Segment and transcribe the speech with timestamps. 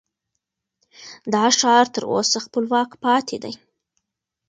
[1.33, 3.53] دا ښار تر اوسه خپلواک پاتې دی.